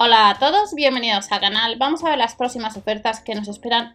Hola 0.00 0.30
a 0.30 0.38
todos, 0.38 0.76
bienvenidos 0.76 1.32
al 1.32 1.40
canal. 1.40 1.74
Vamos 1.76 2.04
a 2.04 2.10
ver 2.10 2.18
las 2.18 2.36
próximas 2.36 2.76
ofertas 2.76 3.18
que 3.18 3.34
nos 3.34 3.48
esperan 3.48 3.90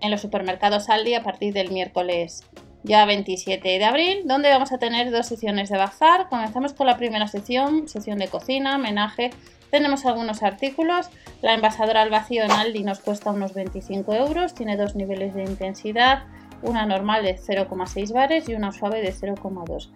en 0.00 0.10
los 0.10 0.22
supermercados 0.22 0.88
Aldi 0.88 1.14
a 1.14 1.22
partir 1.22 1.54
del 1.54 1.70
miércoles 1.70 2.42
ya 2.82 3.04
27 3.04 3.78
de 3.78 3.84
abril, 3.84 4.22
donde 4.24 4.48
vamos 4.48 4.72
a 4.72 4.78
tener 4.78 5.12
dos 5.12 5.28
secciones 5.28 5.68
de 5.68 5.78
bazar. 5.78 6.28
Comenzamos 6.28 6.74
con 6.74 6.88
la 6.88 6.96
primera 6.96 7.28
sección, 7.28 7.86
sección 7.86 8.18
de 8.18 8.26
cocina, 8.26 8.76
menaje. 8.76 9.30
Tenemos 9.70 10.04
algunos 10.04 10.42
artículos. 10.42 11.10
La 11.42 11.54
envasadora 11.54 12.02
al 12.02 12.10
vacío 12.10 12.42
en 12.42 12.50
Aldi 12.50 12.82
nos 12.82 12.98
cuesta 12.98 13.30
unos 13.30 13.54
25 13.54 14.12
euros, 14.12 14.52
tiene 14.52 14.76
dos 14.76 14.96
niveles 14.96 15.32
de 15.34 15.44
intensidad, 15.44 16.24
una 16.62 16.86
normal 16.86 17.22
de 17.22 17.38
0,6 17.38 18.12
bares 18.12 18.48
y 18.48 18.54
una 18.56 18.72
suave 18.72 19.00
de 19.00 19.14
0,2 19.14 19.90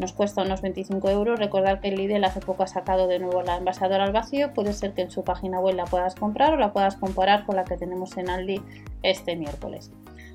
nos 0.00 0.12
cuesta 0.12 0.42
unos 0.42 0.62
25 0.62 1.08
euros. 1.10 1.38
Recordar 1.38 1.80
que 1.80 1.88
el 1.88 1.96
Lidl 1.96 2.24
hace 2.24 2.40
poco 2.40 2.62
ha 2.62 2.66
sacado 2.66 3.06
de 3.06 3.18
nuevo 3.18 3.42
la 3.42 3.56
envasadora 3.56 4.04
al 4.04 4.12
vacío. 4.12 4.52
Puede 4.52 4.72
ser 4.72 4.94
que 4.94 5.02
en 5.02 5.10
su 5.10 5.22
página 5.22 5.60
web 5.60 5.76
la 5.76 5.84
puedas 5.84 6.14
comprar 6.14 6.54
o 6.54 6.56
la 6.56 6.72
puedas 6.72 6.96
comparar 6.96 7.44
con 7.44 7.56
la 7.56 7.64
que 7.64 7.76
tenemos 7.76 8.16
en 8.16 8.30
Aldi 8.30 8.62
este 9.02 9.36
miércoles. 9.36 9.92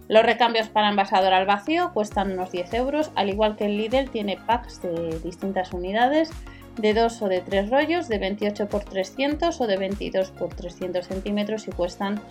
Los 0.08 0.24
recambios 0.24 0.70
para 0.70 0.90
envasador 0.90 1.34
al 1.34 1.48
vacío 1.48 1.92
cuestan 1.94 2.32
unos 2.32 2.52
10 2.52 2.74
euros, 2.76 3.12
al 3.16 3.30
igual 3.30 3.56
que 3.56 3.66
el 3.66 3.78
Lidl 3.78 4.12
tiene 4.12 4.38
packs 4.38 4.82
de 4.84 5.20
distintas 5.20 5.74
unidades 5.74 6.30
de 6.78 6.94
2 6.94 7.22
o 7.24 7.28
de 7.28 7.42
3 7.42 7.72
rollos, 7.72 8.08
de 8.08 8.20
28 8.20 8.64
x 8.64 8.86
300 8.86 9.62
o 9.62 9.68
de 9.68 9.78
22 9.78 10.34
x 10.40 10.56
300 10.56 11.08
centímetros 11.08 11.68
y 11.68 11.72
cuestan 11.72 12.22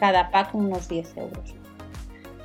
cada 0.00 0.30
pack 0.30 0.54
unos 0.54 0.88
10 0.88 1.16
euros. 1.18 1.54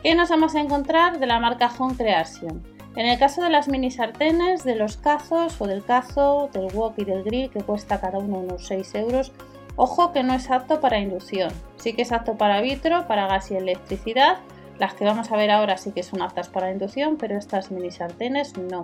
¿Qué 0.01 0.15
nos 0.15 0.29
vamos 0.29 0.53
a 0.55 0.59
encontrar 0.59 1.19
de 1.19 1.27
la 1.27 1.39
marca 1.39 1.71
Home 1.79 1.95
Creation? 1.95 2.72
En 2.95 3.07
el 3.07 3.17
caso 3.17 3.41
de 3.41 3.49
las 3.49 3.67
mini 3.67 3.89
sartenes, 3.89 4.63
de 4.63 4.75
los 4.75 4.97
cazos 4.97 5.59
o 5.59 5.65
del 5.65 5.83
cazo, 5.83 6.49
del 6.53 6.71
wok 6.73 6.93
y 6.97 7.05
del 7.05 7.23
grill, 7.23 7.49
que 7.49 7.61
cuesta 7.61 7.99
cada 7.99 8.19
uno 8.19 8.37
unos 8.37 8.67
6 8.67 8.93
euros, 8.95 9.31
ojo 9.75 10.11
que 10.11 10.21
no 10.21 10.35
es 10.35 10.51
apto 10.51 10.79
para 10.79 10.99
inducción. 10.99 11.51
Sí 11.77 11.93
que 11.93 12.03
es 12.03 12.11
apto 12.11 12.37
para 12.37 12.61
vitro, 12.61 13.07
para 13.07 13.25
gas 13.25 13.49
y 13.49 13.55
electricidad. 13.55 14.37
Las 14.77 14.93
que 14.93 15.05
vamos 15.05 15.31
a 15.31 15.37
ver 15.37 15.49
ahora 15.49 15.77
sí 15.77 15.91
que 15.91 16.03
son 16.03 16.21
aptas 16.21 16.49
para 16.49 16.71
inducción, 16.71 17.17
pero 17.17 17.35
estas 17.35 17.71
mini 17.71 17.89
sartenes 17.89 18.57
no. 18.57 18.83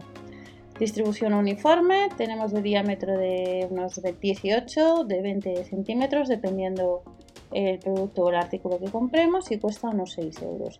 Distribución 0.79 1.33
uniforme, 1.33 2.09
tenemos 2.17 2.51
de 2.51 2.61
diámetro 2.63 3.15
de 3.15 3.67
unos 3.69 4.01
18, 4.01 5.03
de 5.03 5.21
20 5.21 5.65
centímetros, 5.65 6.29
dependiendo 6.29 7.03
el 7.51 7.77
producto 7.79 8.23
o 8.23 8.29
el 8.29 8.35
artículo 8.37 8.79
que 8.79 8.89
compremos, 8.89 9.51
y 9.51 9.59
cuesta 9.59 9.89
unos 9.89 10.13
6 10.13 10.41
euros. 10.41 10.79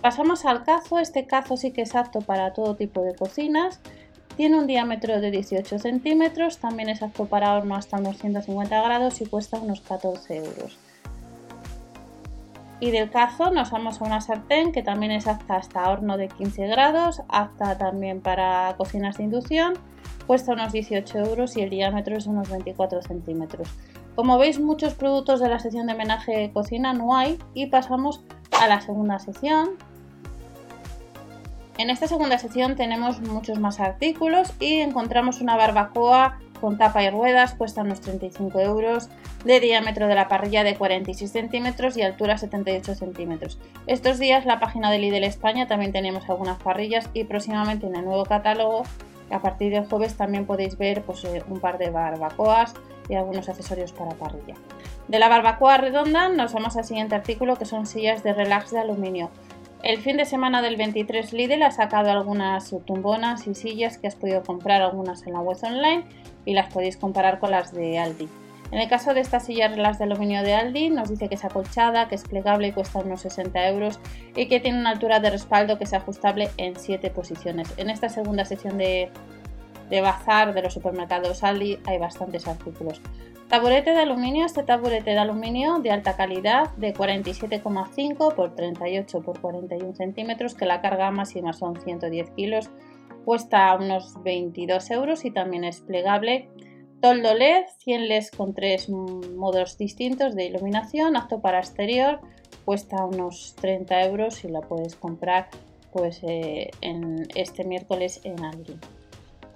Pasamos 0.00 0.44
al 0.44 0.62
cazo. 0.62 0.98
Este 0.98 1.26
cazo 1.26 1.56
sí 1.56 1.72
que 1.72 1.82
es 1.82 1.94
apto 1.94 2.20
para 2.20 2.52
todo 2.52 2.76
tipo 2.76 3.02
de 3.02 3.14
cocinas. 3.14 3.80
Tiene 4.36 4.56
un 4.56 4.68
diámetro 4.68 5.20
de 5.20 5.32
18 5.32 5.80
centímetros, 5.80 6.58
también 6.58 6.88
es 6.88 7.02
apto 7.02 7.26
para 7.26 7.54
horno 7.56 7.74
hasta 7.74 7.96
unos 7.96 8.18
150 8.18 8.80
grados 8.82 9.20
y 9.20 9.26
cuesta 9.26 9.58
unos 9.58 9.80
14 9.80 10.36
euros. 10.36 10.78
Y 12.78 12.92
del 12.92 13.10
cazo 13.10 13.50
nos 13.50 13.72
vamos 13.72 14.00
a 14.00 14.04
una 14.04 14.20
sartén 14.20 14.70
que 14.70 14.84
también 14.84 15.10
es 15.10 15.26
apta 15.26 15.56
hasta 15.56 15.90
horno 15.90 16.16
de 16.16 16.28
15 16.28 16.68
grados, 16.68 17.22
apta 17.28 17.76
también 17.76 18.20
para 18.20 18.72
cocinas 18.76 19.16
de 19.16 19.24
inducción, 19.24 19.74
cuesta 20.28 20.52
unos 20.52 20.72
18 20.72 21.18
euros 21.18 21.56
y 21.56 21.62
el 21.62 21.70
diámetro 21.70 22.16
es 22.16 22.28
unos 22.28 22.48
24 22.48 23.02
centímetros. 23.02 23.68
Como 24.14 24.38
veis 24.38 24.60
muchos 24.60 24.94
productos 24.94 25.40
de 25.40 25.48
la 25.48 25.58
sección 25.58 25.88
de 25.88 25.94
menaje 25.94 26.38
de 26.38 26.52
cocina 26.52 26.92
no 26.92 27.16
hay 27.16 27.40
y 27.54 27.66
pasamos 27.66 28.22
a 28.60 28.68
la 28.68 28.80
segunda 28.80 29.18
sección 29.18 29.70
en 31.78 31.90
esta 31.90 32.08
segunda 32.08 32.38
sección 32.38 32.76
tenemos 32.76 33.20
muchos 33.20 33.58
más 33.60 33.80
artículos 33.80 34.52
y 34.60 34.80
encontramos 34.80 35.40
una 35.40 35.56
barbacoa 35.56 36.38
con 36.60 36.76
tapa 36.76 37.04
y 37.04 37.10
ruedas, 37.10 37.54
cuesta 37.54 37.82
unos 37.82 38.00
35 38.00 38.58
euros, 38.60 39.08
de 39.44 39.60
diámetro 39.60 40.08
de 40.08 40.16
la 40.16 40.26
parrilla 40.26 40.64
de 40.64 40.74
46 40.74 41.30
centímetros 41.30 41.96
y 41.96 42.02
altura 42.02 42.36
78 42.36 42.96
centímetros. 42.96 43.58
Estos 43.86 44.18
días 44.18 44.44
la 44.44 44.58
página 44.58 44.90
de 44.90 44.98
Lidl 44.98 45.22
España 45.22 45.68
también 45.68 45.92
tenemos 45.92 46.28
algunas 46.28 46.60
parrillas 46.60 47.08
y 47.14 47.24
próximamente 47.24 47.86
en 47.86 47.94
el 47.94 48.04
nuevo 48.04 48.24
catálogo 48.24 48.82
a 49.30 49.40
partir 49.40 49.72
del 49.72 49.86
jueves 49.86 50.16
también 50.16 50.46
podéis 50.46 50.78
ver 50.78 51.02
pues, 51.02 51.24
eh, 51.24 51.42
un 51.48 51.60
par 51.60 51.78
de 51.78 51.90
barbacoas 51.90 52.74
y 53.08 53.14
algunos 53.14 53.48
accesorios 53.48 53.92
para 53.92 54.10
parrilla. 54.12 54.54
De 55.06 55.18
la 55.18 55.28
barbacoa 55.28 55.78
redonda 55.78 56.28
nos 56.28 56.52
vamos 56.52 56.76
al 56.76 56.84
siguiente 56.84 57.14
artículo 57.14 57.56
que 57.56 57.64
son 57.64 57.86
sillas 57.86 58.22
de 58.22 58.32
relax 58.32 58.70
de 58.70 58.80
aluminio. 58.80 59.30
El 59.82 60.00
fin 60.00 60.16
de 60.16 60.24
semana 60.24 60.60
del 60.60 60.76
23 60.76 61.32
Lidl 61.32 61.62
ha 61.62 61.70
sacado 61.70 62.10
algunas 62.10 62.74
tumbonas 62.84 63.46
y 63.46 63.54
sillas 63.54 63.96
que 63.96 64.08
has 64.08 64.16
podido 64.16 64.42
comprar 64.42 64.82
algunas 64.82 65.24
en 65.24 65.34
la 65.34 65.40
web 65.40 65.56
online 65.62 66.04
y 66.44 66.54
las 66.54 66.72
podéis 66.72 66.96
comparar 66.96 67.38
con 67.38 67.52
las 67.52 67.72
de 67.72 67.96
Aldi. 67.96 68.28
En 68.72 68.80
el 68.80 68.88
caso 68.88 69.14
de 69.14 69.20
estas 69.20 69.46
sillas 69.46 69.76
las 69.78 69.98
de 69.98 70.04
aluminio 70.04 70.42
de 70.42 70.54
Aldi, 70.54 70.90
nos 70.90 71.08
dice 71.08 71.28
que 71.28 71.36
es 71.36 71.44
acolchada, 71.44 72.08
que 72.08 72.16
es 72.16 72.24
plegable 72.24 72.68
y 72.68 72.72
cuesta 72.72 72.98
unos 72.98 73.20
60 73.20 73.68
euros 73.68 74.00
y 74.34 74.48
que 74.48 74.58
tiene 74.58 74.80
una 74.80 74.90
altura 74.90 75.20
de 75.20 75.30
respaldo 75.30 75.78
que 75.78 75.84
es 75.84 75.92
ajustable 75.94 76.50
en 76.56 76.74
7 76.74 77.10
posiciones. 77.10 77.72
En 77.76 77.88
esta 77.88 78.08
segunda 78.08 78.44
sección 78.44 78.78
de, 78.78 79.10
de 79.90 80.00
bazar 80.00 80.54
de 80.54 80.62
los 80.62 80.74
supermercados 80.74 81.44
Aldi 81.44 81.78
hay 81.86 81.98
bastantes 81.98 82.48
artículos. 82.48 83.00
Taburete 83.48 83.92
de 83.92 84.00
aluminio, 84.00 84.44
este 84.44 84.62
taburete 84.62 85.12
de 85.12 85.18
aluminio 85.18 85.78
de 85.78 85.90
alta 85.90 86.16
calidad 86.16 86.70
de 86.76 86.92
47,5 86.92 88.34
por 88.34 88.54
38 88.54 89.22
por 89.22 89.40
41 89.40 89.94
centímetros, 89.94 90.54
que 90.54 90.66
la 90.66 90.82
carga 90.82 91.10
máxima 91.10 91.54
son 91.54 91.80
110 91.80 92.30
kilos, 92.32 92.68
cuesta 93.24 93.74
unos 93.74 94.22
22 94.22 94.90
euros 94.90 95.24
y 95.24 95.30
también 95.30 95.64
es 95.64 95.80
plegable. 95.80 96.50
Toldo 97.00 97.32
LED, 97.32 97.64
100 97.78 98.08
LEDs 98.08 98.30
con 98.32 98.52
tres 98.52 98.90
modos 98.90 99.78
distintos 99.78 100.34
de 100.34 100.44
iluminación, 100.44 101.16
apto 101.16 101.40
para 101.40 101.60
exterior, 101.60 102.20
cuesta 102.66 103.02
unos 103.02 103.54
30 103.62 104.02
euros 104.04 104.44
y 104.44 104.48
la 104.48 104.60
puedes 104.60 104.94
comprar 104.94 105.48
pues 105.90 106.20
eh, 106.22 106.70
en 106.82 107.26
este 107.34 107.64
miércoles 107.64 108.20
en 108.24 108.44
Aldi. 108.44 108.78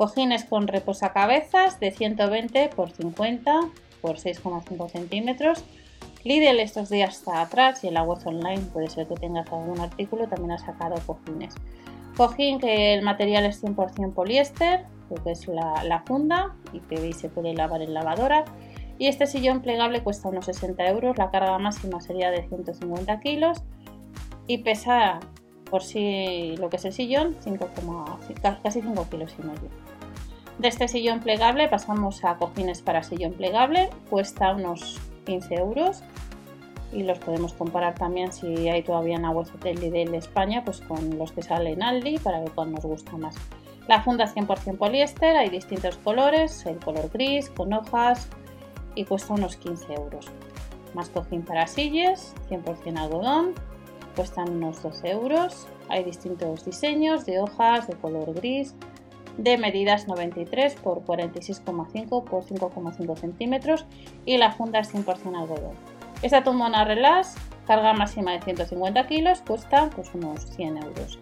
Cojines 0.03 0.45
con 0.45 0.67
reposacabezas 0.67 1.79
de 1.79 1.93
120 1.93 2.71
por 2.75 2.91
50 2.91 3.61
por 4.01 4.17
6,5 4.17 4.91
centímetros. 4.91 5.65
Lidl 6.25 6.59
estos 6.59 6.91
días 6.91 7.19
está 7.19 7.41
atrás 7.41 7.85
y 7.85 7.87
en 7.87 7.95
la 7.95 8.03
web 8.03 8.19
online 8.25 8.63
puede 8.73 8.91
ser 8.91 9.07
que 9.07 9.15
tengas 9.15 9.47
algún 9.53 9.79
artículo, 9.79 10.27
también 10.27 10.51
ha 10.51 10.59
sacado 10.59 10.97
cojines. 11.07 11.55
Cojín 12.17 12.59
que 12.59 12.95
el 12.95 13.03
material 13.03 13.45
es 13.45 13.63
100% 13.63 14.13
poliéster, 14.13 14.87
que 15.23 15.31
es 15.31 15.47
la, 15.47 16.03
funda 16.05 16.53
y 16.73 16.81
que 16.81 17.13
se 17.13 17.29
puede 17.29 17.55
lavar 17.55 17.81
en 17.81 17.95
lavadora. 17.95 18.45
Y 18.99 19.07
este 19.07 19.29
sillón 19.29 19.63
plegable 19.63 20.03
cuesta 20.03 20.31
unos 20.31 20.47
60 20.47 20.85
euros, 20.89 21.17
la 21.17 21.31
carga 21.31 21.57
máxima 21.61 22.01
sería 22.01 22.33
de 22.33 22.43
150 22.49 23.21
kilos 23.21 23.63
y 24.49 24.59
pesa 24.59 25.21
por 25.73 25.83
sí 25.83 26.55
lo 26.59 26.69
que 26.69 26.77
es 26.77 26.85
el 26.85 26.93
sillón 26.93 27.35
5, 27.41 27.71
casi 28.63 28.83
5 28.83 29.07
kilos 29.11 29.35
y 29.39 29.43
medio. 29.43 29.71
De 30.59 30.69
este 30.69 30.87
sillón 30.87 31.21
plegable 31.21 31.67
pasamos 31.67 32.23
a 32.27 32.37
cojines 32.37 32.83
para 32.83 33.03
sillón 33.03 33.33
plegable, 33.33 33.89
cuesta 34.11 34.53
unos 34.53 35.01
15 35.25 35.55
euros 35.55 36.03
y 36.93 37.05
los 37.05 37.19
podemos 37.21 37.55
comparar 37.55 37.95
también 37.95 38.35
si 38.35 38.69
hay 38.69 38.83
todavía 38.83 39.17
en 39.17 39.23
la 39.23 39.31
web 39.31 39.51
del 39.61 39.81
Lidl 39.81 40.15
España 40.15 40.63
pues 40.63 40.83
con 40.83 41.17
los 41.17 41.33
que 41.33 41.43
salen 41.43 41.83
Aldi 41.83 42.19
para 42.19 42.41
ver 42.41 42.51
cuál 42.51 42.71
nos 42.71 42.85
gusta 42.85 43.17
más. 43.17 43.35
La 43.89 44.03
funda 44.03 44.25
es 44.25 44.35
100% 44.37 44.77
poliéster, 44.77 45.35
hay 45.37 45.49
distintos 45.49 45.97
colores, 45.97 46.67
el 46.67 46.77
color 46.81 47.09
gris 47.11 47.49
con 47.49 47.73
hojas 47.73 48.29
y 48.95 49.07
cuesta 49.07 49.33
unos 49.33 49.57
15 49.57 49.95
euros. 49.95 50.27
Más 50.93 51.09
cojín 51.09 51.41
para 51.43 51.67
sillas, 51.67 52.35
100% 52.51 52.99
algodón, 52.99 53.55
cuestan 54.15 54.51
unos 54.51 54.83
12 54.83 55.11
euros. 55.11 55.67
Hay 55.89 56.05
distintos 56.05 56.65
diseños 56.65 57.27
de 57.27 57.41
hojas 57.41 57.87
de 57.87 57.95
color 57.95 58.35
gris, 58.35 58.75
de 59.37 59.59
medidas 59.59 60.09
93 60.09 60.75
por 60.77 61.05
46,5 61.05 62.25
por 62.25 62.45
5,5 62.45 63.17
centímetros 63.17 63.87
y 64.25 64.37
la 64.37 64.53
funda 64.53 64.81
es 64.81 64.95
100% 64.95 65.39
algodón. 65.39 65.75
Esta 66.23 66.45
tumbona 66.45 66.85
relax, 66.85 67.35
carga 67.67 67.93
máxima 67.95 68.33
de 68.33 68.43
150 68.43 69.07
kilos, 69.07 69.41
cuesta 69.41 69.91
pues, 69.91 70.15
unos 70.15 70.47
100 70.55 70.77
euros. 70.79 71.19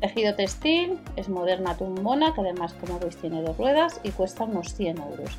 Tejido 0.00 0.34
textil, 0.34 0.98
es 1.16 1.28
moderna 1.28 1.76
tumbona 1.76 2.34
que 2.34 2.40
además 2.40 2.74
como 2.74 2.98
veis 2.98 3.16
tiene 3.16 3.40
dos 3.40 3.56
ruedas 3.56 4.00
y 4.02 4.10
cuesta 4.10 4.44
unos 4.44 4.74
100 4.74 4.98
euros. 4.98 5.38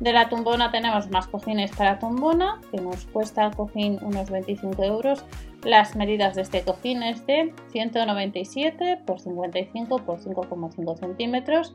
De 0.00 0.12
la 0.12 0.28
tumbona 0.28 0.70
tenemos 0.70 1.10
más 1.10 1.26
cojines 1.26 1.72
para 1.72 1.98
tumbona, 1.98 2.60
que 2.70 2.80
nos 2.80 3.06
cuesta 3.06 3.46
el 3.46 3.56
cojín 3.56 3.98
unos 4.02 4.30
25 4.30 4.82
euros. 4.84 5.24
Las 5.64 5.96
medidas 5.96 6.36
de 6.36 6.42
este 6.42 6.62
cojín 6.62 7.02
es 7.02 7.26
de 7.26 7.52
197 7.72 9.00
por 9.04 9.18
55 9.18 9.98
por 10.04 10.20
5,5 10.20 10.98
centímetros. 10.98 11.74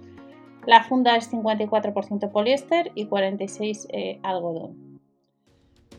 La 0.65 0.83
funda 0.83 1.17
es 1.17 1.31
54% 1.33 2.31
poliéster 2.31 2.91
y 2.95 3.07
46 3.07 3.87
eh, 3.91 4.19
algodón. 4.23 4.93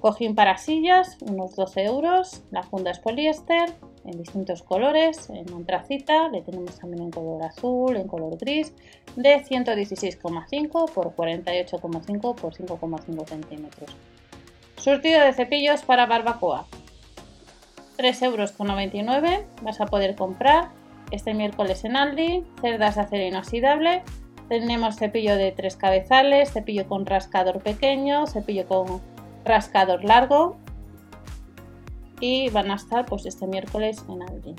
Cojín 0.01 0.35
para 0.35 0.59
sillas, 0.59 1.17
unos 1.23 1.57
12 1.57 1.85
euros. 1.85 2.43
La 2.51 2.63
funda 2.63 2.91
es 2.91 2.99
poliéster 2.99 3.73
en 4.05 4.19
distintos 4.19 4.63
colores. 4.63 5.31
En 5.31 5.53
antracita 5.53 6.29
le 6.29 6.43
tenemos 6.43 6.79
también 6.79 7.05
en 7.05 7.11
color 7.11 7.43
azul, 7.43 7.97
en 7.97 8.07
color 8.07 8.37
gris, 8.39 8.73
de 9.17 9.43
116,5 9.43 10.91
por 10.93 11.15
48,5 11.15 12.35
por 12.35 12.55
5,5 12.55 13.27
centímetros. 13.27 13.91
Surtido 14.77 15.21
de 15.21 15.33
cepillos 15.33 15.83
para 15.83 16.07
barbacoa. 16.07 16.67
3,99 17.97 18.25
euros 18.25 19.45
vas 19.63 19.81
a 19.81 19.87
poder 19.87 20.17
comprar 20.17 20.71
este 21.11 21.33
miércoles 21.33 21.85
en 21.85 21.97
Aldi, 21.97 22.45
cerdas 22.61 22.97
de 22.97 23.01
acero 23.03 23.25
inoxidable. 23.25 24.03
Tenemos 24.49 24.97
cepillo 24.97 25.37
de 25.37 25.53
tres 25.53 25.77
cabezales, 25.77 26.53
cepillo 26.53 26.87
con 26.87 27.07
rascador 27.07 27.63
pequeño, 27.63 28.27
cepillo 28.27 28.67
con 28.67 29.01
rascador 29.45 30.05
largo 30.05 30.57
y 32.21 32.49
van 32.51 32.71
a 32.71 32.75
estar 32.75 33.05
pues 33.07 33.27
este 33.27 33.47
miércoles 33.47 34.05
en 34.09 34.23
Aldi. 34.23 34.55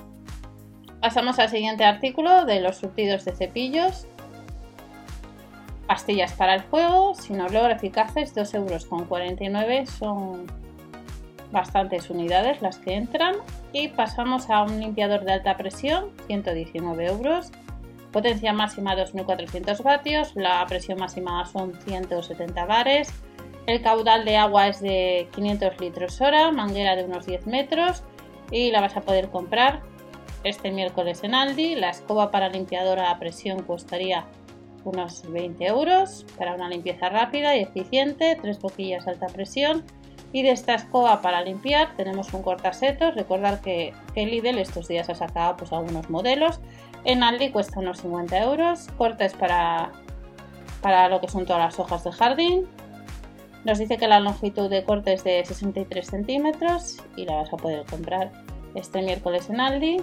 Pasamos 1.01 1.39
al 1.39 1.49
siguiente 1.49 1.83
artículo 1.83 2.45
de 2.45 2.59
los 2.61 2.77
surtidos 2.77 3.25
de 3.25 3.31
cepillos. 3.33 4.07
Pastillas 5.87 6.33
para 6.33 6.55
el 6.55 6.63
fuego, 6.63 7.13
sin 7.13 7.39
olor, 7.41 7.69
eficaces, 7.69 8.35
2,49 8.35 8.55
euros. 8.55 9.89
Son 9.89 10.47
bastantes 11.51 12.09
unidades 12.09 12.61
las 12.61 12.79
que 12.79 12.95
entran. 12.95 13.35
Y 13.71 13.89
pasamos 13.89 14.49
a 14.49 14.63
un 14.63 14.79
limpiador 14.79 15.25
de 15.25 15.33
alta 15.33 15.57
presión, 15.57 16.11
119 16.27 17.05
euros. 17.05 17.51
Potencia 18.11 18.53
máxima 18.53 18.95
2400 18.95 19.83
vatios, 19.83 20.35
la 20.35 20.65
presión 20.65 20.97
máxima 20.99 21.45
son 21.45 21.73
170 21.85 22.65
bares. 22.65 23.13
El 23.67 23.81
caudal 23.81 24.25
de 24.25 24.37
agua 24.37 24.67
es 24.67 24.79
de 24.79 25.27
500 25.33 25.79
litros 25.79 26.21
hora, 26.21 26.51
manguera 26.51 26.95
de 26.95 27.03
unos 27.03 27.25
10 27.25 27.47
metros 27.47 28.03
y 28.51 28.71
la 28.71 28.79
vas 28.79 28.95
a 28.95 29.01
poder 29.01 29.29
comprar 29.29 29.81
este 30.43 30.71
miércoles 30.71 31.23
en 31.23 31.33
Aldi. 31.33 31.75
La 31.75 31.89
escoba 31.89 32.29
para 32.29 32.49
limpiadora 32.49 33.09
a 33.09 33.17
presión 33.17 33.63
costaría 33.63 34.25
unos 34.83 35.23
20 35.31 35.65
euros 35.65 36.25
para 36.37 36.53
una 36.53 36.69
limpieza 36.69 37.09
rápida 37.09 37.55
y 37.55 37.61
eficiente, 37.61 38.37
tres 38.39 38.59
boquillas 38.59 39.07
alta 39.07 39.27
presión. 39.27 39.83
Y 40.31 40.43
de 40.43 40.51
esta 40.51 40.75
escoba 40.75 41.21
para 41.21 41.41
limpiar 41.41 41.95
tenemos 41.95 42.33
un 42.33 42.43
cortasetos. 42.43 43.15
Recordar 43.15 43.61
que, 43.61 43.93
que 44.13 44.25
Lidl 44.27 44.59
estos 44.59 44.87
días 44.87 45.09
ha 45.09 45.15
sacado 45.15 45.57
pues, 45.57 45.73
algunos 45.73 46.09
modelos. 46.09 46.59
En 47.03 47.23
Aldi 47.23 47.49
cuesta 47.49 47.79
unos 47.79 48.01
50 48.01 48.43
euros. 48.43 48.87
Cortes 48.97 49.33
para, 49.33 49.91
para 50.81 51.09
lo 51.09 51.19
que 51.19 51.29
son 51.29 51.45
todas 51.45 51.63
las 51.63 51.79
hojas 51.79 52.03
de 52.03 52.11
jardín. 52.11 52.67
Nos 53.65 53.79
dice 53.79 53.97
que 53.97 54.07
la 54.07 54.19
longitud 54.19 54.69
de 54.69 54.83
corte 54.83 55.13
es 55.13 55.23
de 55.23 55.43
63 55.43 56.05
centímetros 56.05 56.97
y 57.17 57.25
la 57.25 57.37
vas 57.37 57.51
a 57.51 57.57
poder 57.57 57.83
comprar 57.89 58.31
este 58.75 59.01
miércoles 59.01 59.49
en 59.49 59.59
Aldi. 59.59 59.97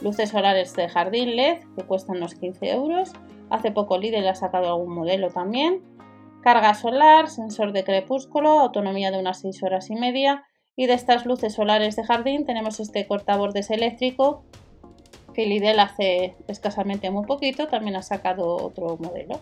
Luces 0.00 0.30
solares 0.30 0.74
de 0.74 0.88
jardín 0.88 1.36
LED 1.36 1.60
que 1.76 1.84
cuestan 1.84 2.16
unos 2.16 2.34
15 2.34 2.68
euros. 2.72 3.12
Hace 3.48 3.70
poco 3.70 3.96
Lidl 3.96 4.26
ha 4.26 4.34
sacado 4.34 4.66
algún 4.66 4.92
modelo 4.92 5.30
también. 5.30 5.82
Carga 6.42 6.74
solar, 6.74 7.28
sensor 7.28 7.72
de 7.72 7.84
crepúsculo, 7.84 8.58
autonomía 8.58 9.12
de 9.12 9.20
unas 9.20 9.40
6 9.40 9.62
horas 9.62 9.88
y 9.88 9.94
media. 9.94 10.42
Y 10.74 10.86
de 10.86 10.94
estas 10.94 11.26
luces 11.26 11.54
solares 11.54 11.94
de 11.94 12.02
jardín 12.02 12.44
tenemos 12.44 12.80
este 12.80 13.06
cortabordes 13.06 13.70
eléctrico 13.70 14.42
que 15.32 15.46
Lidl 15.46 15.78
hace 15.78 16.34
escasamente 16.48 17.10
muy 17.10 17.24
poquito 17.24 17.68
también 17.68 17.94
ha 17.96 18.02
sacado 18.02 18.56
otro 18.56 18.96
modelo 18.96 19.38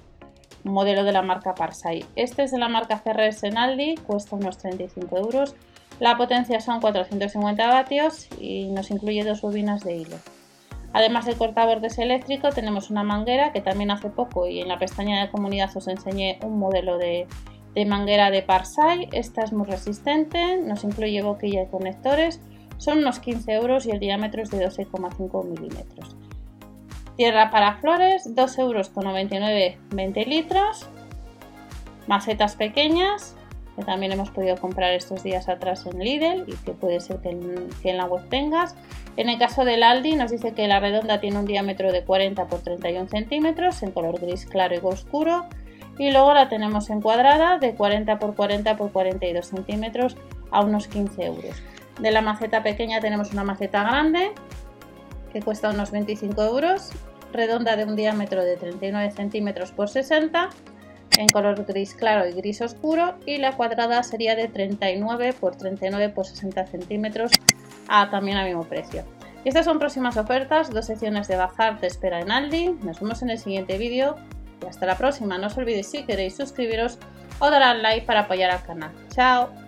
modelo 0.64 1.04
de 1.04 1.12
la 1.12 1.22
marca 1.22 1.54
Parsai. 1.54 2.04
Este 2.16 2.42
es 2.42 2.50
de 2.50 2.58
la 2.58 2.68
marca 2.68 3.02
CRS 3.02 3.44
en 3.44 3.58
Aldi, 3.58 3.96
cuesta 3.96 4.36
unos 4.36 4.58
35 4.58 5.16
euros. 5.18 5.54
La 6.00 6.16
potencia 6.16 6.60
son 6.60 6.80
450 6.80 7.68
vatios 7.68 8.28
y 8.40 8.66
nos 8.68 8.90
incluye 8.90 9.22
dos 9.22 9.42
bobinas 9.42 9.84
de 9.84 9.96
hilo. 9.96 10.16
Además 10.92 11.26
del 11.26 11.36
cortabordes 11.36 11.98
eléctrico 11.98 12.50
tenemos 12.50 12.90
una 12.90 13.02
manguera 13.02 13.52
que 13.52 13.60
también 13.60 13.90
hace 13.90 14.10
poco 14.10 14.46
y 14.46 14.60
en 14.60 14.68
la 14.68 14.78
pestaña 14.78 15.20
de 15.20 15.30
comunidad 15.30 15.76
os 15.76 15.88
enseñé 15.88 16.38
un 16.42 16.58
modelo 16.58 16.98
de, 16.98 17.26
de 17.74 17.84
manguera 17.84 18.30
de 18.30 18.42
Parsai. 18.42 19.08
Esta 19.12 19.42
es 19.42 19.52
muy 19.52 19.66
resistente, 19.66 20.56
nos 20.56 20.84
incluye 20.84 21.20
boquilla 21.22 21.62
y 21.62 21.66
conectores. 21.66 22.40
Son 22.78 22.98
unos 22.98 23.18
15 23.20 23.52
euros 23.52 23.86
y 23.86 23.90
el 23.90 24.00
diámetro 24.00 24.42
es 24.42 24.50
de 24.50 24.66
12,5 24.66 25.44
milímetros. 25.44 26.16
Tierra 27.16 27.50
para 27.50 27.76
flores, 27.76 28.34
2,99 28.34 28.58
euros 28.58 28.90
20 29.90 30.26
litros. 30.26 30.88
Macetas 32.06 32.56
pequeñas, 32.56 33.36
que 33.76 33.84
también 33.84 34.12
hemos 34.12 34.30
podido 34.30 34.56
comprar 34.56 34.92
estos 34.92 35.22
días 35.22 35.48
atrás 35.48 35.86
en 35.86 35.98
Lidl 36.00 36.44
y 36.48 36.54
que 36.64 36.72
puede 36.72 37.00
ser 37.00 37.18
que 37.18 37.30
en, 37.30 37.96
la 37.96 38.06
web 38.06 38.28
tengas. 38.28 38.74
En 39.16 39.28
el 39.28 39.38
caso 39.38 39.64
del 39.64 39.84
Aldi 39.84 40.16
nos 40.16 40.32
dice 40.32 40.54
que 40.54 40.66
la 40.66 40.80
redonda 40.80 41.20
tiene 41.20 41.38
un 41.38 41.46
diámetro 41.46 41.92
de 41.92 42.02
40 42.02 42.46
por 42.46 42.60
31 42.60 43.08
centímetros 43.08 43.82
en 43.82 43.92
color 43.92 44.20
gris 44.20 44.44
claro 44.46 44.74
y 44.74 44.80
oscuro. 44.82 45.46
Y 45.98 46.10
luego 46.10 46.34
la 46.34 46.48
tenemos 46.48 46.90
en 46.90 47.00
cuadrada 47.00 47.58
de 47.58 47.76
40 47.76 48.18
por 48.18 48.34
40 48.34 48.76
por 48.76 48.90
42 48.90 49.46
centímetros 49.46 50.16
a 50.50 50.62
unos 50.62 50.88
15 50.88 51.24
euros. 51.24 51.62
De 52.00 52.10
la 52.10 52.22
maceta 52.22 52.64
pequeña 52.64 53.00
tenemos 53.00 53.32
una 53.32 53.44
maceta 53.44 53.84
grande 53.84 54.32
que 55.34 55.42
cuesta 55.42 55.68
unos 55.70 55.90
25 55.90 56.42
euros, 56.42 56.90
redonda 57.32 57.76
de 57.76 57.84
un 57.84 57.96
diámetro 57.96 58.44
de 58.44 58.56
39 58.56 59.10
centímetros 59.10 59.72
por 59.72 59.88
60, 59.88 60.48
en 61.18 61.28
color 61.28 61.64
gris 61.66 61.94
claro 61.94 62.26
y 62.28 62.32
gris 62.32 62.60
oscuro, 62.60 63.16
y 63.26 63.38
la 63.38 63.56
cuadrada 63.56 64.02
sería 64.04 64.36
de 64.36 64.46
39 64.46 65.34
por 65.34 65.56
39 65.56 66.10
por 66.10 66.24
60 66.24 66.66
centímetros, 66.66 67.32
a 67.88 68.10
también 68.10 68.38
al 68.38 68.46
mismo 68.46 68.64
precio. 68.64 69.04
estas 69.44 69.64
son 69.64 69.80
próximas 69.80 70.16
ofertas, 70.16 70.70
dos 70.70 70.86
secciones 70.86 71.26
de 71.26 71.36
bazar 71.36 71.80
te 71.80 71.88
espera 71.88 72.20
en 72.20 72.30
Aldi. 72.30 72.70
Nos 72.82 73.00
vemos 73.00 73.20
en 73.22 73.30
el 73.30 73.38
siguiente 73.38 73.76
vídeo 73.76 74.16
y 74.62 74.66
hasta 74.66 74.86
la 74.86 74.96
próxima. 74.96 75.36
No 75.36 75.48
os 75.48 75.58
olvidéis 75.58 75.90
si 75.90 76.04
queréis 76.04 76.36
suscribiros 76.36 76.98
o 77.40 77.50
dar 77.50 77.62
al 77.62 77.82
like 77.82 78.06
para 78.06 78.20
apoyar 78.20 78.52
al 78.52 78.62
canal. 78.62 78.92
¡Chao! 79.10 79.63